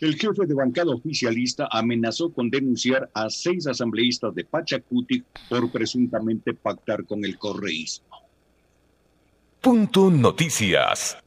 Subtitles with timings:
[0.00, 6.54] El jefe de bancada oficialista amenazó con denunciar a seis asambleístas de Pachacuti por presuntamente
[6.54, 8.06] pactar con el correísmo.
[9.60, 11.18] Punto Noticias.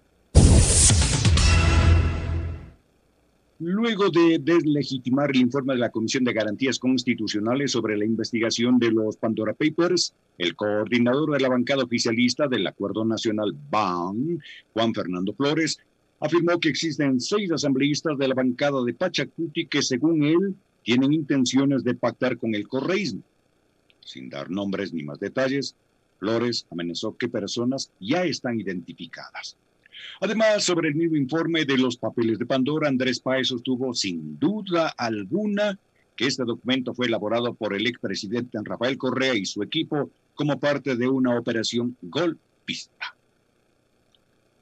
[3.60, 8.90] Luego de deslegitimar el informe de la Comisión de Garantías Constitucionales sobre la investigación de
[8.90, 14.42] los Pandora Papers, el coordinador de la bancada oficialista del Acuerdo Nacional BAN,
[14.74, 15.78] Juan Fernando Flores,
[16.22, 21.84] afirmó que existen seis asambleístas de la bancada de Pachacuti que, según él, tienen intenciones
[21.84, 23.24] de pactar con el correísmo.
[24.00, 25.76] Sin dar nombres ni más detalles,
[26.20, 29.58] Flores amenazó que personas ya están identificadas.
[30.20, 34.90] Además, sobre el mismo informe de los papeles de Pandora, Andrés Páez sostuvo sin duda
[34.90, 35.78] alguna
[36.16, 40.96] que este documento fue elaborado por el expresidente Rafael Correa y su equipo como parte
[40.96, 43.16] de una operación golpista.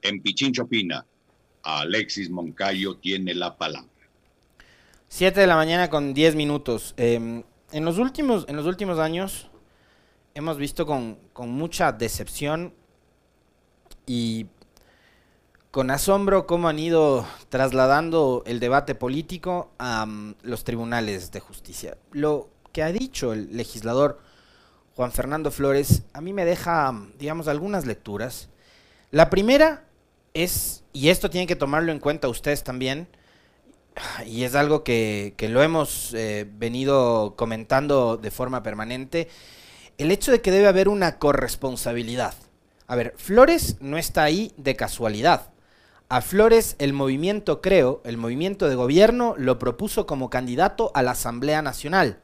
[0.02, 1.04] En Pichincho Pina,
[1.62, 3.88] Alexis Moncayo tiene la palabra.
[5.08, 6.94] Siete de la mañana con diez minutos.
[6.96, 7.42] Em,
[7.72, 9.50] en, los últimos, en los últimos años
[10.34, 12.72] hemos visto con, mucha decepción
[14.06, 14.46] y
[15.70, 21.98] con asombro cómo han ido trasladando el debate político a mm, los tribunales de justicia.
[22.12, 24.20] Lo que ha dicho el legislador
[24.94, 28.48] Juan Fernando Flores a mí me deja, digamos, algunas lecturas.
[29.10, 29.89] La primera
[30.34, 33.08] es, y esto tienen que tomarlo en cuenta ustedes también,
[34.26, 39.28] y es algo que, lo hemos eh, venido comentando de forma permanente,
[39.98, 42.34] el hecho de que debe haber una corresponsabilidad.
[42.86, 45.50] A ver, Flores no está ahí de casualidad.
[46.08, 51.12] A Flores el movimiento Creo, el movimiento de gobierno, lo propuso como candidato a la
[51.12, 52.18] Asamblea Nacional.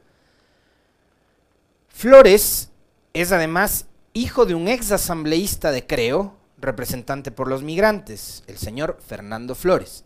[1.87, 2.69] Flores
[3.13, 8.97] es además hijo de un ex asambleísta de Creo, representante por los migrantes, el señor
[9.05, 10.05] Fernando Flores.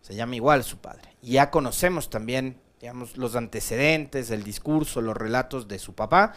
[0.00, 1.16] Se llama igual su padre.
[1.22, 6.32] Y ya conocemos también, digamos, los antecedentes, el discurso, los relatos de su papá.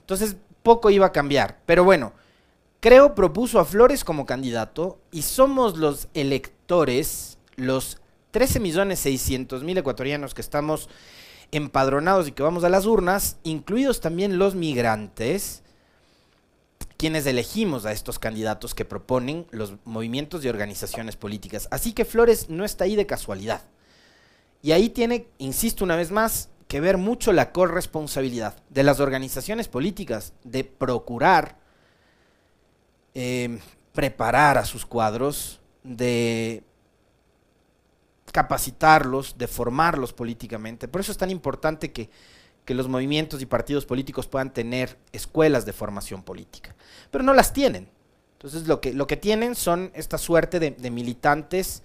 [0.00, 1.58] Entonces, poco iba a cambiar.
[1.66, 2.12] Pero bueno,
[2.84, 7.96] Creo propuso a Flores como candidato y somos los electores, los
[8.34, 10.90] 13.600.000 ecuatorianos que estamos
[11.50, 15.62] empadronados y que vamos a las urnas, incluidos también los migrantes,
[16.96, 21.68] quienes elegimos a estos candidatos que proponen los movimientos y organizaciones políticas.
[21.70, 23.62] Así que Flores no está ahí de casualidad.
[24.62, 29.68] Y ahí tiene, insisto una vez más, que ver mucho la corresponsabilidad de las organizaciones
[29.68, 31.58] políticas de procurar
[33.16, 33.60] Em,
[33.92, 36.64] preparar a sus cuadros, de
[38.32, 40.88] capacitarlos, de formarlos políticamente.
[40.88, 42.10] Por eso es tan importante que,
[42.72, 46.74] los movimientos y partidos políticos puedan tener escuelas de formación política.
[47.10, 47.88] Pero no las tienen.
[48.38, 51.82] Entonces lo que, lo que tienen son esta suerte de, militantes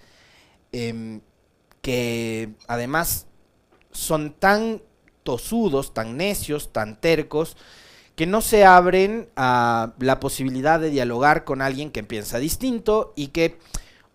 [0.72, 1.19] em,
[1.81, 3.28] que además
[3.91, 4.81] son tan
[5.23, 7.57] tosudos, tan necios, tan tercos,
[8.16, 13.28] que no se abren a la posibilidad de dialogar con alguien que piensa distinto y
[13.28, 13.57] que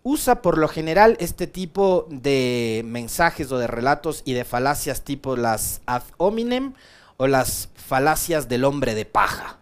[0.04, 5.34] usa por lo general este tipo de mensajes o de relatos y de falacias tipo
[5.34, 6.74] las ad hominem
[7.16, 9.58] o las falacias del hombre de paja.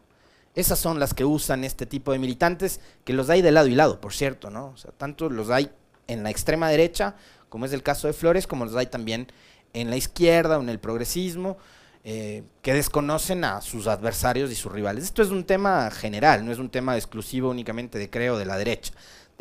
[0.55, 3.75] Esas son las que usan este tipo de militantes, que los hay de lado y
[3.77, 4.75] lado, por cierto, ¿no?
[4.99, 5.71] Tanto los hay
[6.09, 7.15] en la extrema derecha,
[7.49, 9.29] como es el caso de Flores, como los hay también
[9.73, 11.57] en la izquierda o en el progresismo.
[12.05, 15.05] Eh, que desconocen a sus adversarios y sus rivales.
[15.05, 18.57] Esto es un tema general, no es un tema exclusivo únicamente de creo de la
[18.57, 18.93] derecha.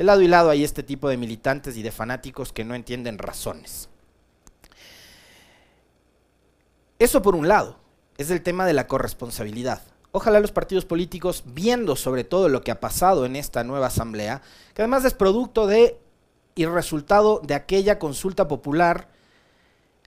[0.02, 3.20] De lado y lado hay este tipo de militantes y de fanáticos que no entienden
[3.20, 3.88] razones.
[6.98, 7.78] Eso por un lado,
[8.18, 9.84] es el tema de la corresponsabilidad.
[10.12, 14.42] Ojalá los partidos políticos, viendo sobre todo lo que ha pasado en esta nueva asamblea,
[14.74, 16.00] que además es producto de
[16.56, 19.08] y resultado de aquella consulta popular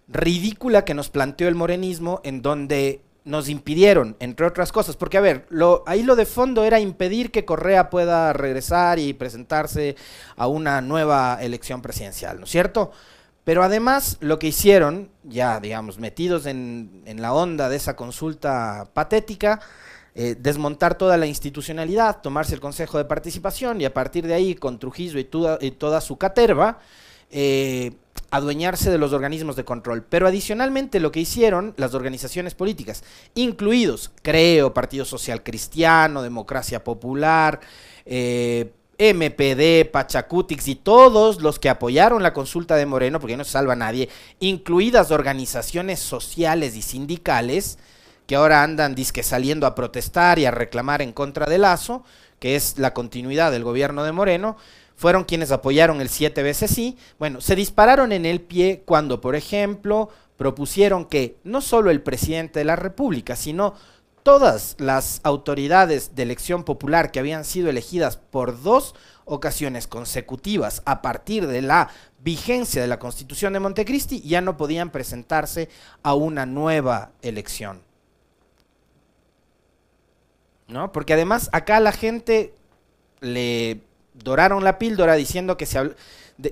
[0.09, 5.23] ridícula que nos planteó el morenismo en donde nos impidieron, entre otras cosas, porque a
[5.23, 9.97] ver, lo, ahí lo de fondo era impedir que Correa pueda regresar y presentarse
[10.37, 12.93] a una nueva elección presidencial, ¿no es cierto?
[13.45, 19.61] Pero además lo que hicieron, ya digamos, metidos en, la onda de esa consulta patética,
[20.15, 24.55] eh, desmontar toda la institucionalidad, tomarse el Consejo de Participación y a partir de ahí,
[24.55, 25.29] con Trujillo y,
[25.61, 26.79] y toda su caterva,
[27.37, 27.91] eh,
[28.31, 30.05] adueñarse de los organismos de control.
[30.09, 33.03] Pero adicionalmente lo que hicieron las organizaciones políticas,
[33.35, 37.59] incluidos, creo, Partido Social Cristiano, Democracia Popular,
[38.07, 43.51] eh, MPD, Pachacutix y todos los que apoyaron la consulta de Moreno, porque no se
[43.51, 44.09] salva a nadie,
[44.39, 47.79] incluidas organizaciones sociales y sindicales,
[48.29, 52.05] que ahora andan disque saliendo a protestar y a reclamar en contra de Lazo,
[52.39, 54.57] que es la continuidad del gobierno de Moreno,
[54.97, 56.97] fueron quienes apoyaron el siete veces sí.
[57.19, 62.61] Bueno, se dispararon en el pie cuando, por ejemplo, propusieron que no solo el presidente
[62.61, 63.75] de la República, sino
[64.23, 68.95] todas las autoridades de elección popular que habían sido elegidas por dos
[69.27, 74.91] ocasiones consecutivas a partir de la vigencia de la Constitución de Montecristi ya no podían
[74.91, 75.69] presentarse
[76.03, 77.83] a una nueva elección.
[80.69, 80.91] ¿No?
[80.91, 82.55] Porque además acá la gente
[83.21, 83.83] le
[84.15, 85.95] doraron la píldora diciendo que se,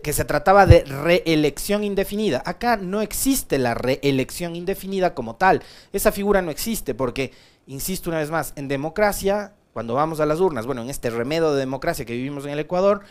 [0.03, 2.43] que se trataba de reelección indefinida.
[2.45, 5.63] Acá no existe la reelección indefinida como tal.
[5.93, 7.33] Esa figura no existe porque,
[7.67, 11.53] insisto una vez más, en democracia, cuando vamos a las urnas, bueno, en este remedio
[11.53, 13.03] de democracia que vivimos en el Ecuador,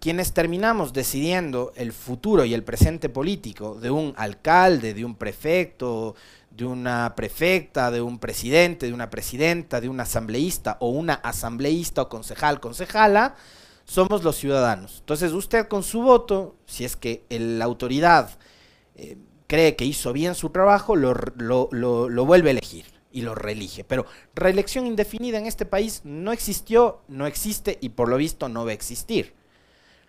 [0.00, 6.16] quienes terminamos decidiendo el futuro y el presente político de un alcalde, de un prefecto,
[6.50, 12.02] de una prefecta, de un presidente, de una presidenta, de un asambleísta o una asambleísta
[12.02, 13.36] o concejal, concejala,
[13.90, 14.98] somos los ciudadanos.
[15.00, 18.38] Entonces usted con su voto, si es que la autoridad
[18.94, 19.16] eh,
[19.48, 23.82] cree que hizo bien su trabajo, lo, lo vuelve a elegir y lo reelige.
[23.82, 24.06] Pero
[24.36, 28.70] reelección indefinida en este país no existió, no existe y por lo visto no va
[28.70, 29.34] a existir.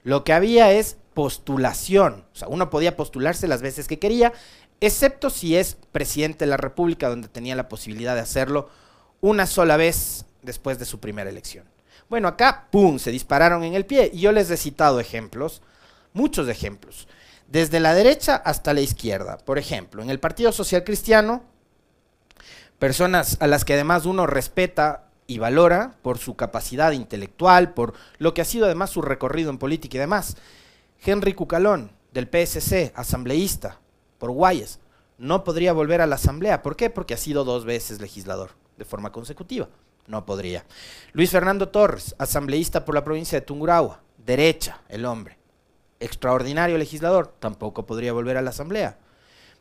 [0.03, 2.25] Lo que había es postulación.
[2.33, 4.31] O sea, uno podía postularse las veces que quería,
[4.79, 8.69] excepto si es presidente de la República, donde tenía la posibilidad de hacerlo
[9.21, 11.70] una sola vez después de su primera elección.
[12.11, 14.11] Bueno, acá, ¡pum!, se dispararon en el pie.
[14.13, 15.61] Y yo les he citado ejemplos,
[16.11, 17.07] muchos ejemplos,
[17.47, 19.37] desde la derecha hasta la izquierda.
[19.37, 21.41] Por ejemplo, en el Partido Social Cristiano,
[22.79, 28.33] personas a las que además uno respeta y valora por su capacidad intelectual, por lo
[28.33, 30.35] que ha sido además su recorrido en política y demás.
[31.01, 33.79] Henry Cucalón, del PSC, asambleísta,
[34.17, 34.79] por Guayas,
[35.17, 36.61] no podría volver a la asamblea.
[36.61, 36.89] ¿Por qué?
[36.89, 39.69] Porque ha sido dos veces legislador, de forma consecutiva.
[40.07, 40.65] No podría.
[41.13, 45.37] Luis Fernando Torres, asambleísta por la provincia de Tungurahua, derecha, el hombre.
[45.99, 48.97] Extraordinario legislador, tampoco podría volver a la asamblea.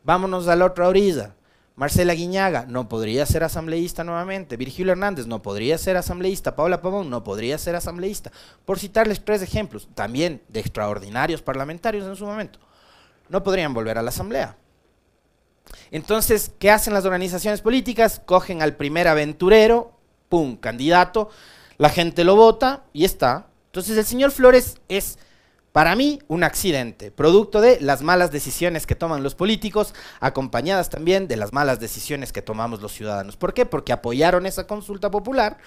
[0.02, 1.34] Vámonos a la otra orilla,
[1.80, 4.58] Marcela Guiñaga no podría ser asambleísta nuevamente.
[4.58, 6.54] Virgilio Hernández no podría ser asambleísta.
[6.54, 8.30] Paula Pavón no podría ser asambleísta.
[8.66, 12.58] Por citarles tres ejemplos, también de extraordinarios parlamentarios en su momento.
[13.30, 14.58] No podrían volver a la asamblea.
[15.90, 18.20] Entonces, ¿qué hacen las organizaciones políticas?
[18.26, 19.92] Cogen al primer aventurero,
[20.30, 21.28] pum, candidato,
[21.76, 23.48] la gente lo vota y está.
[23.66, 25.18] Entonces el señor Flores es
[25.72, 31.28] para mí, un accidente, producto de las malas decisiones que toman los políticos, acompañadas también
[31.28, 33.36] de las malas decisiones que tomamos los ciudadanos.
[33.36, 33.66] ¿Por qué?
[33.66, 35.58] Porque apoyaron esa consulta popular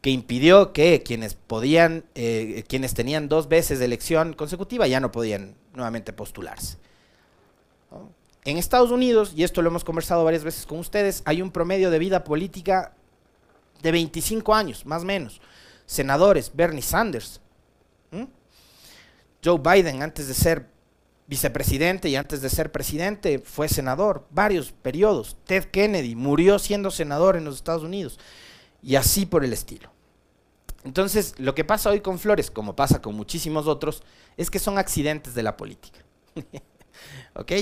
[0.00, 5.12] que impidió que quienes podían, eh, quienes tenían dos veces de elección consecutiva ya no
[5.12, 6.78] podían nuevamente postularse.
[8.46, 11.90] En Estados Unidos, y esto lo hemos conversado varias veces con ustedes, hay un promedio
[11.90, 12.92] de vida política
[13.84, 15.40] de 25 años, más o menos.
[15.86, 17.40] Senadores, Bernie Sanders,
[19.44, 20.70] Joe Biden, antes de ser
[21.26, 25.36] vicepresidente y antes de ser presidente, fue senador, varios periodos.
[25.44, 28.18] Ted Kennedy murió siendo senador en los Estados Unidos.
[28.82, 29.90] Y así por el estilo.
[30.82, 34.02] Entonces, lo que pasa hoy con Flores, como pasa con muchísimos otros,
[34.38, 36.00] es que son accidentes de la política.
[37.34, 37.52] ¿Ok?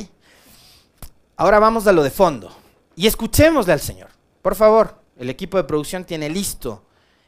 [1.36, 2.56] Ahora vamos a lo de fondo.
[2.94, 4.10] Y escuchémosle al señor.
[4.40, 6.82] Por favor, el equipo de producción tiene listo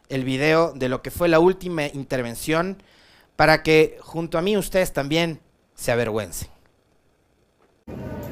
[0.09, 2.83] el video de lo que fue la última intervención
[3.37, 5.41] para que junto a mí ustedes también
[5.77, 6.54] se avergüencen.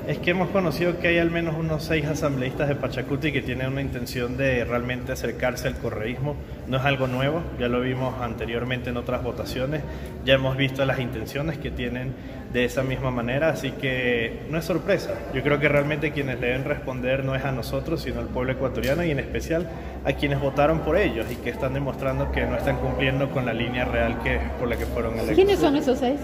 [0.07, 3.69] Es que hemos conocido que hay al menos unos seis asambleístas de Pachacuti que tienen
[3.69, 6.35] una intención de realmente acercarse al correísmo.
[6.67, 9.83] No es algo nuevo, ya lo vimos anteriormente en otras votaciones,
[10.25, 12.15] ya hemos visto las intenciones que tienen
[12.53, 15.15] de esa misma manera, así que no es sorpresa.
[15.35, 19.05] Yo creo que realmente quienes deben responder no es a nosotros, sino al pueblo ecuatoriano
[19.05, 19.69] y en especial
[20.05, 23.55] a quienes votaron por ellos y que están demostrando que no están cumpliendo con la
[23.55, 25.37] línea real que, por la que fueron electos.
[25.37, 26.19] ¿Quiénes son esos seis?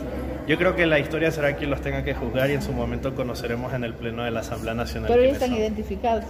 [0.49, 3.15] Yo creo que la historia será quien los tenga que juzgar y en su momento
[3.15, 5.11] conoceremos en el Pleno de la Asamblea Nacional.
[5.11, 6.25] Pero ellos están identificados.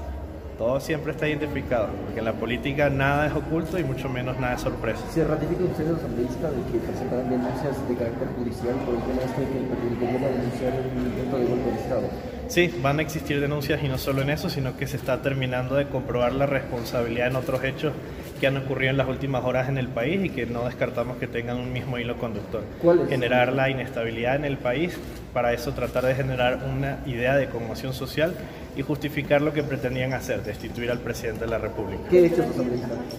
[0.59, 4.55] Todo siempre está identificado, porque en la política nada es oculto y mucho menos nada
[4.55, 4.99] es sorpresa.
[5.15, 9.41] ¿Se ratifica usted asambleísta de que presentarán denuncias de carácter judicial por el tema este
[9.41, 12.03] de que el gobierno denunciar un intento de golpe de Estado?
[12.49, 15.77] Sí, van a existir denuncias y no solo en eso, sino que se está terminando
[15.77, 17.93] de comprobar la responsabilidad en otros hechos
[18.39, 21.27] que han ocurrido en las últimas horas en el país y que no descartamos que
[21.27, 22.63] tengan un mismo hilo conductor.
[23.09, 24.97] Generar la inestabilidad en el país,
[25.33, 28.35] para eso tratar de generar una idea de conmoción social
[28.77, 32.03] y justificar lo que pretendían hacer, destituir al presidente de la República.
[32.11, 32.47] ¿Qué hechos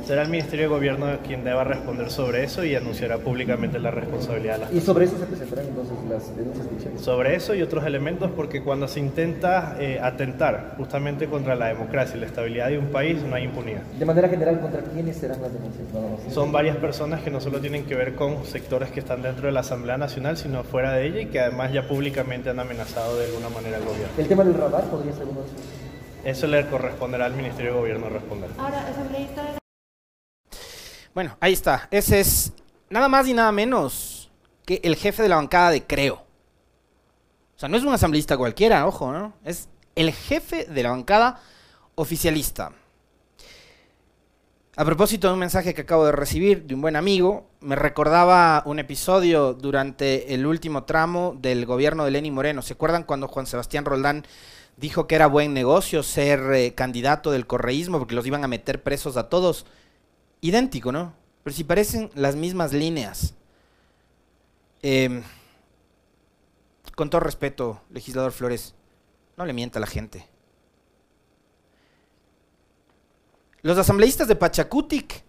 [0.05, 4.53] Será el Ministerio de Gobierno quien deba responder sobre eso y anunciará públicamente la responsabilidad
[4.53, 7.01] de las ¿Y sobre eso se presentarán entonces las denuncias judiciales?
[7.01, 12.17] Sobre eso y otros elementos, porque cuando se intenta eh, atentar justamente contra la democracia
[12.17, 13.81] y la estabilidad de un país, no hay impunidad.
[13.97, 16.33] De manera general, ¿contra quiénes serán las denuncias?
[16.33, 19.51] Son varias personas que no solo tienen que ver con sectores que están dentro de
[19.51, 23.25] la Asamblea Nacional, sino fuera de ella y que además ya públicamente han amenazado de
[23.25, 24.13] alguna manera al gobierno.
[24.17, 25.48] ¿El tema del radar podría ser uno de?
[26.23, 28.49] Eso le corresponderá al Ministerio de Gobierno responder.
[28.57, 29.59] Ahora, asambleísta de
[31.13, 31.87] Bueno, ahí está.
[31.91, 32.53] Ese es
[32.89, 34.29] nada más y nada menos
[34.65, 36.15] que el jefe de la bancada de Creo.
[36.15, 39.33] O sea, no es un asambleísta cualquiera, ojo, ¿no?
[39.43, 41.41] Es el jefe de la bancada
[41.95, 42.71] oficialista.
[44.79, 48.63] A propósito de un mensaje que acabo de recibir de un buen amigo, me recordaba
[48.65, 52.61] un episodio durante el último tramo del gobierno de Lenín Moreno.
[52.61, 54.25] ¿Se acuerdan cuando Juan Sebastián Roldán
[54.77, 58.81] dijo que era buen negocio ser eh, candidato del correísmo porque los iban a meter
[58.81, 59.65] presos a todos?
[60.39, 61.11] Idéntico, ¿no?
[61.43, 63.33] Pero si parecen las mismas líneas.
[64.81, 65.23] Em,
[66.95, 68.75] con todo respeto, legislador Flores,
[69.35, 70.25] no le mienta a la gente.
[73.61, 75.23] Los asambleístas de Pachacutic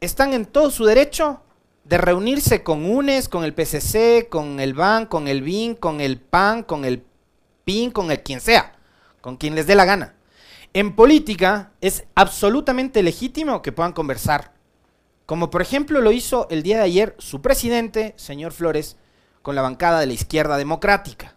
[0.00, 1.42] están en todo su derecho
[1.84, 6.18] de reunirse con UNES, con el PCC, con el BAN, con el BIN, con el
[6.20, 7.04] PAN, con el
[7.64, 8.74] PIN, con el quien sea,
[9.20, 10.14] con quien les dé la gana.
[10.72, 14.52] En política es absolutamente legítimo que puedan conversar,
[15.26, 18.96] como por ejemplo lo hizo el día de ayer su presidente, señor Flores,
[19.42, 21.36] con la bancada de la izquierda democrática.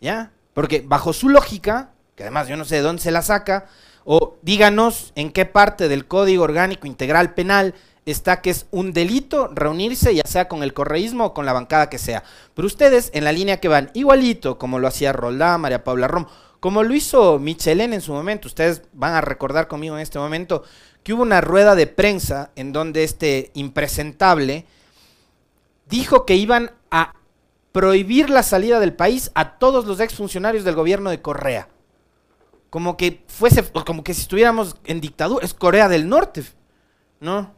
[0.00, 0.32] ¿Ya?
[0.54, 3.66] Porque bajo su lógica, que además yo no sé de dónde se la saca,
[4.10, 7.74] o díganos en qué parte del Código Orgánico Integral Penal
[8.06, 11.90] está que es un delito reunirse, ya sea con el correísmo o con la bancada
[11.90, 12.24] que sea.
[12.54, 16.24] Pero ustedes, en la línea que van, igualito como lo hacía Roldán, María Paula Rom,
[16.58, 20.62] como lo hizo Michelén en su momento, ustedes van a recordar conmigo en este momento
[21.02, 24.64] que hubo una rueda de prensa en donde este impresentable
[25.86, 27.12] dijo que iban a
[27.72, 31.68] prohibir la salida del país a todos los exfuncionarios del gobierno de Correa.
[32.70, 36.44] Como que fuese, como que si estuviéramos en dictadura, es Corea del Norte,
[37.20, 37.54] ¿no?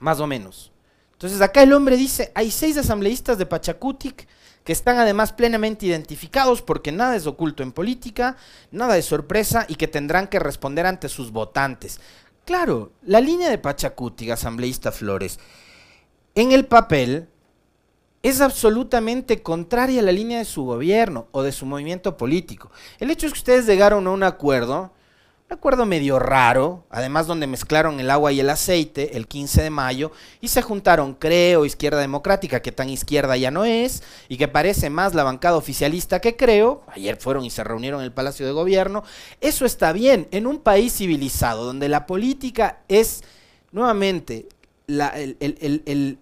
[0.00, 0.72] Más o menos.
[1.12, 4.26] Entonces acá el hombre dice, hay seis asambleístas de Pachacutic
[4.64, 8.36] que están además plenamente identificados porque nada es oculto en política,
[8.70, 12.00] nada es sorpresa y que tendrán que responder ante sus votantes.
[12.44, 15.38] Claro, la línea de Pachacutic, asambleísta Flores,
[16.34, 17.28] en el papel
[18.22, 22.70] es absolutamente contraria a la línea de su gobierno o de su movimiento político.
[22.98, 24.92] El hecho es que ustedes llegaron a un acuerdo,
[25.48, 29.70] un acuerdo medio raro, además donde mezclaron el agua y el aceite el 15 de
[29.70, 30.12] mayo
[30.42, 34.90] y se juntaron Creo, Izquierda Democrática, que tan izquierda ya no es, y que parece
[34.90, 36.82] más la bancada oficialista que Creo.
[36.88, 39.02] Ayer fueron y se reunieron en el Palacio de Gobierno.
[39.40, 43.24] Eso está bien en un país civilizado donde la política es
[43.72, 44.46] nuevamente
[44.86, 46.18] el, el, el, el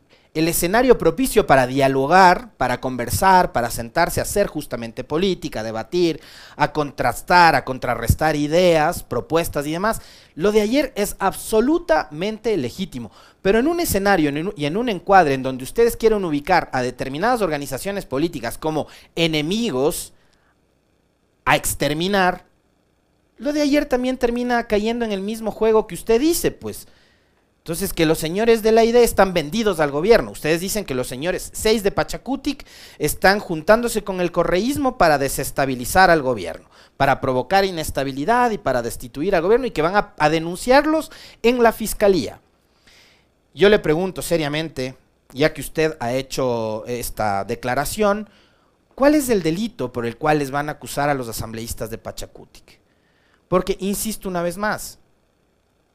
[0.47, 6.21] escenario propicio para dialogar, para conversar, para sentarse a hacer justamente política, a debatir,
[6.55, 10.01] a contrastar, a contrarrestar ideas, propuestas y demás.
[10.37, 13.11] Lo de ayer es absolutamente legítimo,
[13.43, 17.43] pero en un escenario y en un encuadre en donde ustedes quieren ubicar a determinadas
[17.43, 20.13] organizaciones políticas como enemigos
[21.45, 22.45] a exterminar,
[23.39, 26.87] lo de ayer también termina cayendo en el mismo juego que usted dice, pues
[27.69, 30.31] entonces, que los señores de la ID están vendidos al gobierno.
[30.31, 32.65] Ustedes dicen que los señores 6 de Pachacutic
[32.99, 39.37] están juntándose con el correísmo para desestabilizar al gobierno, para provocar inestabilidad y para destituir
[39.37, 42.41] al gobierno y que van a, a denunciarlos en la fiscalía.
[43.53, 44.97] Yo le pregunto seriamente,
[45.35, 48.31] ya que usted ha hecho esta declaración,
[48.95, 51.99] ¿cuál es el delito por el cual les van a acusar a los asambleístas de
[51.99, 52.81] Pachacutic?
[53.47, 54.98] Porque, insisto una vez más,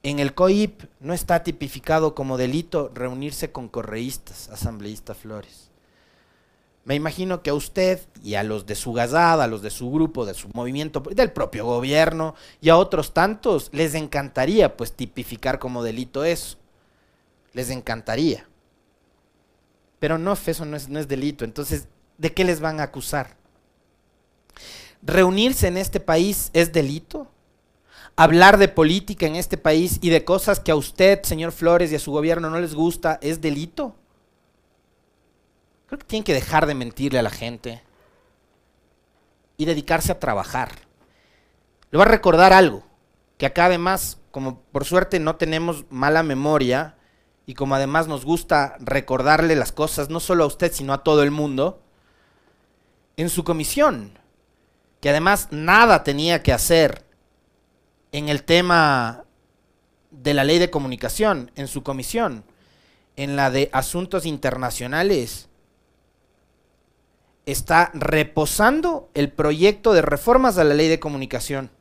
[0.04, 5.70] en el COIP no está tipificado como delito reunirse con correístas, asambleísta Flores.
[6.84, 9.90] Me imagino que a usted y a los de su gazada, a los de su
[9.90, 15.60] grupo, de su movimiento, del propio gobierno y a otros tantos, les encantaría pues tipificar
[15.60, 16.58] como delito eso.
[17.54, 18.46] Les encantaría.
[20.00, 21.46] Pero no, eso no es, no es delito.
[21.46, 23.38] Entonces, ¿de qué les van a acusar?
[25.02, 27.30] ¿Reunirse en este país es delito?
[28.16, 31.96] Hablar de política en este país y de cosas que a usted, señor Flores, y
[31.96, 33.96] a su gobierno no les gusta, es delito?
[35.88, 37.82] Creo que tienen que dejar de mentirle a la gente
[39.58, 40.72] y dedicarse a trabajar.
[41.92, 42.84] Le voy a recordar algo,
[43.38, 46.98] que acá además, como por suerte no tenemos mala memoria,
[47.46, 51.24] y como además nos gusta recordarle las cosas no solo a usted, sino a todo
[51.24, 51.82] el mundo,
[53.18, 54.18] en su comisión,
[55.02, 57.04] que además nada tenía que hacer
[58.14, 59.26] en el tema
[60.12, 62.46] de la ley de comunicación, en su comisión,
[63.18, 65.50] en la de asuntos internacionales,
[67.46, 71.72] está reposando el proyecto de reformas a la ley de comunicación.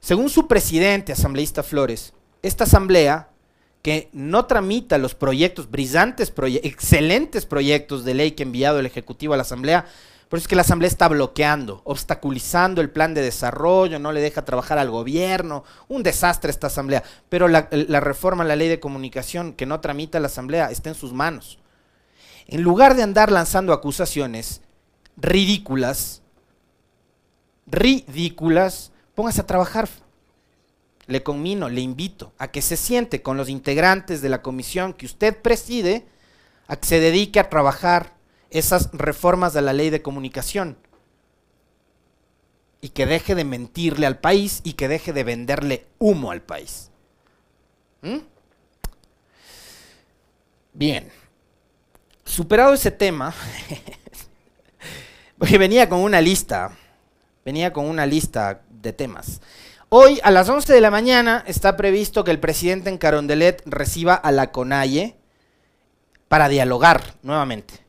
[0.00, 3.28] Según su presidente, asambleísta Flores, esta asamblea
[3.82, 9.34] que no tramita los proyectos, brillantes, excelentes proyectos de ley que ha enviado el Ejecutivo
[9.34, 9.86] a la Asamblea,
[10.32, 14.22] por eso es que la Asamblea está bloqueando, obstaculizando el plan de desarrollo, no le
[14.22, 17.02] deja trabajar al gobierno, un desastre esta Asamblea.
[17.28, 17.68] Pero la,
[18.00, 21.58] reforma a la ley de comunicación que no tramita la Asamblea está en sus manos.
[22.46, 24.62] En lugar de andar lanzando acusaciones
[25.18, 26.22] ridículas,
[27.66, 29.86] ridículas, póngase a trabajar
[31.08, 35.04] le conmino, le invito a que se siente con los integrantes de la comisión que
[35.04, 36.06] usted preside,
[36.68, 38.11] a que se dedique a trabajar
[38.52, 40.76] esas reformas de la ley de comunicación
[42.80, 46.90] y que deje de mentirle al país y que deje de venderle humo al país.
[48.02, 48.18] ¿Mm?
[50.74, 51.10] Bien,
[52.24, 53.34] superado ese tema,
[55.38, 56.72] porque venía con una lista,
[57.44, 59.40] venía con una lista de temas.
[59.88, 64.14] Hoy a las 11 de la mañana está previsto que el presidente en Carondelet reciba
[64.14, 65.14] a la CONAIE
[66.28, 67.81] para dialogar nuevamente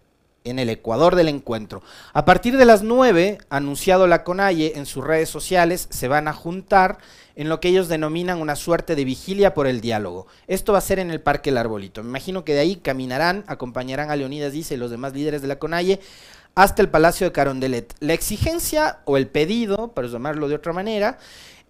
[0.43, 1.81] en el Ecuador del encuentro.
[2.13, 6.33] A partir de las 9, anunciado la CONAIE en sus redes sociales, se van a
[6.33, 6.97] juntar
[7.35, 10.27] en lo que ellos denominan una suerte de vigilia por el diálogo.
[10.47, 12.03] Esto va a ser en el Parque El Arbolito.
[12.03, 15.47] Me imagino que de ahí caminarán, acompañarán a Leonidas Dice y los demás líderes de
[15.47, 15.99] la CONAIE
[16.55, 17.95] hasta el Palacio de Carondelet.
[17.99, 21.17] La exigencia o el pedido, para llamarlo de otra manera,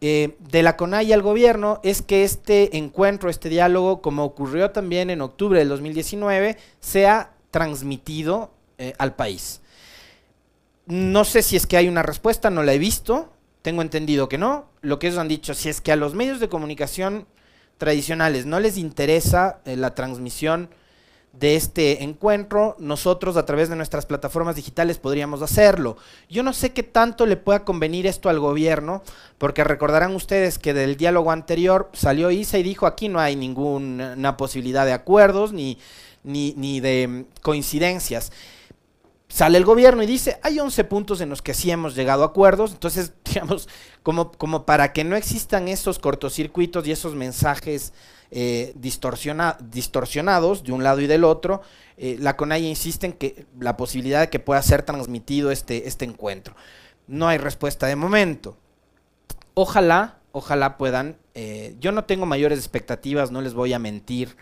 [0.01, 5.09] eh, de la CONAI al gobierno es que este encuentro, este diálogo, como ocurrió también
[5.09, 9.61] en octubre del 2019, sea transmitido eh, al país.
[10.85, 14.37] No sé si es que hay una respuesta, no la he visto, tengo entendido que
[14.37, 14.65] no.
[14.81, 17.25] Lo que ellos han dicho, si es que a los medios de comunicación
[17.77, 20.69] tradicionales no les interesa eh, la transmisión
[21.33, 25.97] de este encuentro, nosotros a través de nuestras plataformas digitales podríamos hacerlo.
[26.29, 29.01] Yo no sé qué tanto le pueda convenir esto al gobierno,
[29.39, 34.37] porque recordarán ustedes que del diálogo anterior salió ISA y dijo aquí no hay ninguna
[34.37, 35.79] posibilidad de acuerdos ni,
[36.23, 38.31] ni, ni de mm, coincidencias.
[39.33, 42.27] Sale el gobierno y dice, hay 11 puntos en los que sí hemos llegado a
[42.27, 43.67] acuerdos, entonces, digamos,
[44.03, 47.93] como, como para que no existan esos cortocircuitos y esos mensajes
[48.29, 51.63] eh, distorsionados de un lado y del otro,
[51.97, 56.05] eh, la CONAI insiste en que la posibilidad de que pueda ser transmitido este, este
[56.05, 56.55] encuentro.
[57.07, 58.55] No hay respuesta de momento.
[59.55, 61.17] Ojalá, ojalá puedan.
[61.33, 64.37] Eh, yo no tengo mayores expectativas, no les voy a mentir.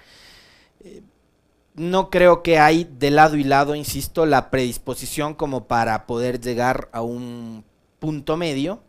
[1.76, 6.90] No creo que hay de lado y lado, insisto, la predisposición como para poder llegar
[6.92, 7.64] a un
[8.00, 8.82] punto medio.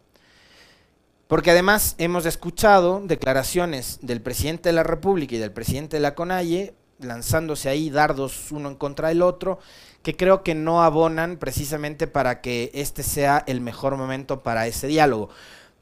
[1.29, 6.15] Porque además hemos escuchado declaraciones del presidente de la República y del presidente de la
[6.15, 9.59] CONAIE lanzándose ahí dardos uno en contra del otro,
[10.03, 14.87] que creo que no abonan precisamente para que este sea el mejor momento para ese
[14.87, 15.31] diálogo.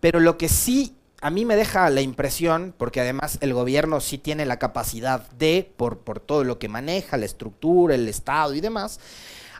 [0.00, 4.18] Pero lo que sí a mí me deja la impresión, porque además el gobierno sí
[4.18, 9.00] tiene la capacidad de, por, todo lo que maneja, la estructura, el Estado y demás,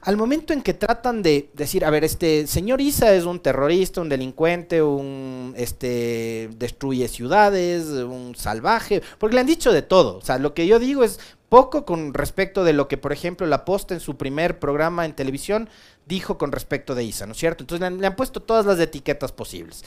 [0.03, 4.01] al momento en que tratan de decir, a ver, este señor Isa es un terrorista,
[4.01, 10.17] un delincuente, un este destruye ciudades, un salvaje, porque le han dicho de todo.
[10.17, 11.21] O sea, lo que yo digo es
[11.51, 15.13] poco con respecto de lo que, por ejemplo, la Posta en su primer programa en
[15.13, 15.69] televisión
[16.07, 17.65] dijo con respecto de Isa, ¿no es cierto?
[17.65, 19.85] Entonces le han puesto todas las etiquetas posibles.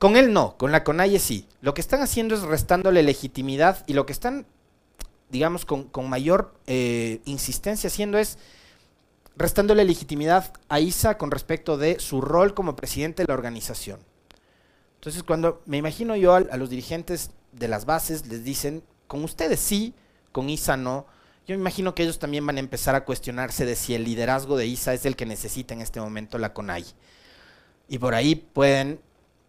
[0.00, 1.46] Con él no, con la CONAIE sí.
[1.60, 4.46] Lo que están haciendo es restándole legitimidad y lo que están,
[5.28, 8.38] digamos, con, mayor eh, insistencia haciendo es
[9.36, 14.00] restándole legitimidad a Isa con respecto de su rol como presidente de la organización.
[14.94, 19.60] Entonces, cuando me imagino yo a, los dirigentes de las bases les dicen, con ustedes
[19.60, 19.92] sí,
[20.32, 21.04] con Isa no,
[21.46, 24.56] yo me imagino que ellos también van a empezar a cuestionarse de si el liderazgo
[24.56, 26.86] de Isa es el que necesita en este momento la CONAI.
[27.86, 28.98] Y por ahí pueden,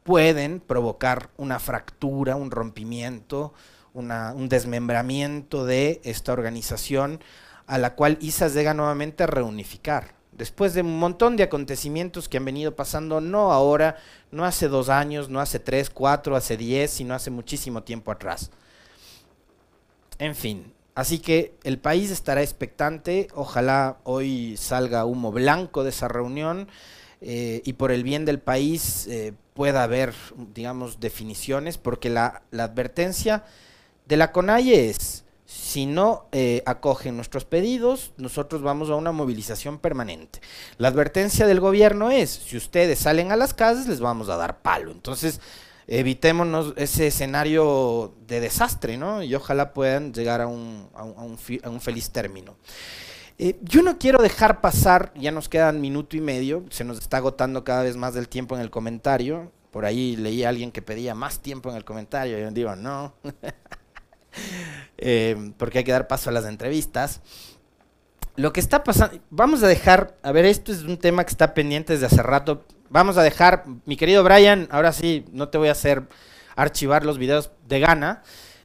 [0.03, 3.53] pueden provocar una fractura, un rompimiento,
[3.93, 7.19] un desmembramiento de esta organización
[7.67, 10.15] a la cual ISA llega nuevamente a reunificar.
[10.31, 13.97] Después de un montón de acontecimientos que han venido pasando, no ahora,
[14.31, 18.49] no hace dos años, no hace tres, cuatro, hace diez, sino hace muchísimo tiempo atrás.
[20.19, 26.07] En fin, así que el país estará expectante, ojalá hoy salga humo blanco de esa
[26.07, 26.67] reunión
[27.19, 30.15] eh, y por el bien del país eh, pueda haber,
[30.55, 33.43] digamos, definiciones, porque la, advertencia
[34.07, 39.77] de la CONAIE es si no eh, acogen nuestros pedidos, nosotros vamos a una movilización
[39.77, 40.41] permanente.
[40.79, 44.63] La advertencia del gobierno es, si ustedes salen a las casas, les vamos a dar
[44.63, 44.89] palo.
[44.89, 45.39] Entonces,
[45.85, 49.21] evitémonos ese escenario de desastre, ¿no?
[49.21, 50.89] Y ojalá puedan llegar a un,
[51.79, 52.55] feliz término.
[53.43, 57.17] Eh, yo no quiero dejar pasar, ya nos quedan minuto y medio, se nos está
[57.17, 59.51] agotando cada vez más del tiempo en el comentario.
[59.71, 62.75] Por ahí leí a alguien que pedía más tiempo en el comentario, y yo digo,
[62.75, 63.15] no,
[64.99, 67.21] eh, porque hay que dar paso a las entrevistas.
[68.35, 71.55] Lo que está pasando, vamos a dejar, a ver, esto es un tema que está
[71.55, 72.63] pendiente desde hace rato.
[72.91, 76.03] Vamos a dejar, mi querido Brian, ahora sí, no te voy a hacer
[76.55, 78.21] archivar los videos de gana.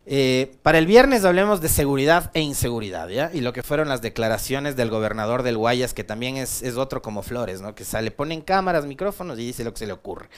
[0.08, 3.30] Eh, para el viernes hablemos de seguridad e inseguridad, ¿ya?
[3.34, 7.02] Y lo que fueron las declaraciones del gobernador del Guayas, que también es, es otro
[7.02, 7.74] como Flores, ¿no?
[7.74, 10.28] Que sale, ponen cámaras, micrófonos y dice lo que se le ocurre.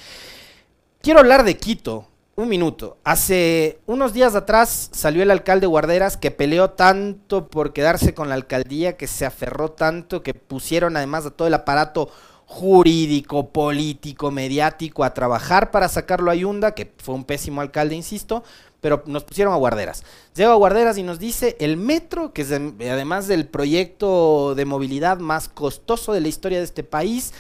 [1.03, 2.97] Quiero hablar de Quito, un minuto.
[3.05, 8.37] Hace unos días atrás salió el alcalde Guarderas que peleó tanto por quedarse con la
[8.37, 12.11] alcaldía, que se aferró tanto, que pusieron además a todo el aparato
[12.47, 18.43] jurídico, político, mediático a trabajar para sacarlo a Yunda, que fue un pésimo alcalde, insisto,
[18.81, 20.05] pero nos pusieron a guarderas.
[20.35, 25.19] Llega a guarderas y nos dice el metro, que es además del proyecto de movilidad
[25.19, 27.33] más costoso de la historia de este país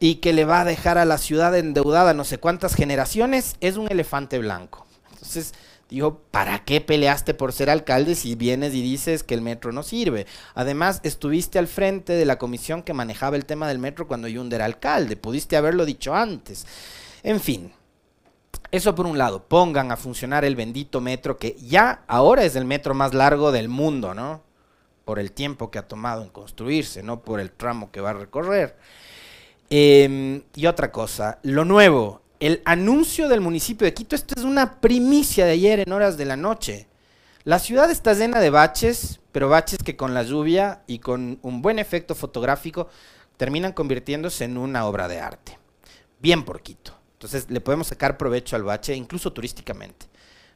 [0.00, 3.76] y que le va a dejar a la ciudad endeudada no sé cuántas generaciones, es
[3.76, 4.86] un elefante blanco.
[5.12, 5.52] Entonces,
[5.90, 9.82] dijo, ¿para qué peleaste por ser alcalde si vienes y dices que el metro no
[9.82, 10.26] sirve?
[10.54, 14.56] Además, estuviste al frente de la comisión que manejaba el tema del metro cuando Yunda
[14.56, 16.66] era alcalde, pudiste haberlo dicho antes.
[17.22, 17.70] En fin,
[18.72, 22.64] eso por un lado, pongan a funcionar el bendito metro que ya ahora es el
[22.64, 24.42] metro más largo del mundo, ¿no?
[25.04, 28.14] Por el tiempo que ha tomado en construirse, no por el tramo que va a
[28.14, 28.76] recorrer.
[29.68, 34.80] Em, y otra cosa, lo nuevo, el anuncio del municipio de Quito, esto es una
[34.80, 36.86] primicia de ayer en horas de la noche.
[37.44, 41.62] La ciudad está llena de baches, pero baches que con la lluvia y con un
[41.62, 42.88] buen efecto fotográfico
[43.36, 45.58] terminan convirtiéndose en una obra de arte.
[46.20, 46.99] Bien por Quito.
[47.20, 50.06] Entonces le podemos sacar provecho al bache, incluso turísticamente.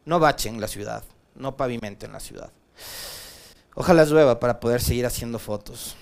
[0.07, 2.51] No bachen la ciudad, no pavimenten la ciudad.
[3.75, 5.95] Ojalá llueva para poder seguir haciendo fotos.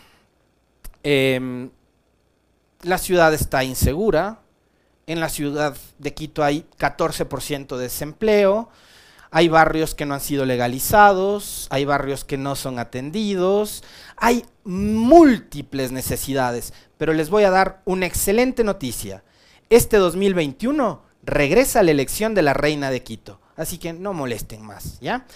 [1.03, 1.69] Em,
[2.83, 4.39] la ciudad está insegura.
[5.09, 8.69] En la ciudad de Quito hay 14% de desempleo.
[9.33, 13.83] Hay barrios que no han sido legalizados, hay barrios que no son atendidos,
[14.15, 19.25] hay múltiples necesidades, pero les voy a dar una excelente noticia
[19.73, 23.41] este 2021 regresa la elección de la reina de Quito.
[23.57, 25.27] Así que no molesten más, ¿ya?